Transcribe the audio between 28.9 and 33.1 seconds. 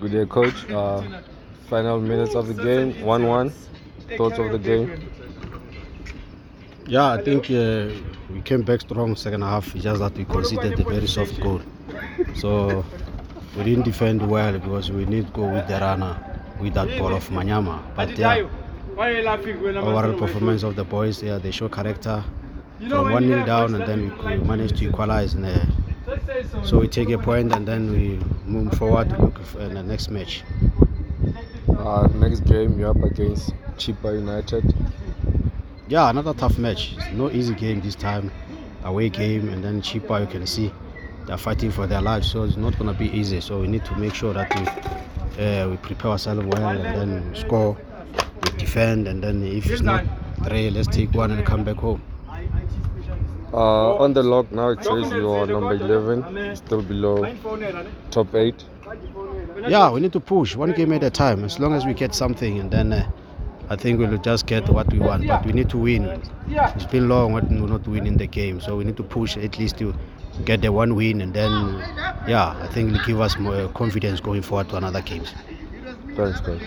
to look for the next match. Uh, next game, you're up